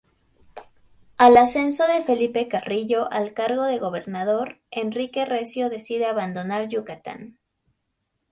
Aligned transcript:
Al 1.17 1.37
ascenso 1.37 1.85
de 1.85 2.01
Felipe 2.01 2.47
Carrillo 2.47 3.07
al 3.13 3.35
cargo 3.35 3.65
de 3.65 3.77
gobernador, 3.77 4.59
Enrique 4.71 5.25
Recio 5.25 5.69
decide 5.69 6.07
abandonar 6.07 6.67
Yucatán. 6.69 7.37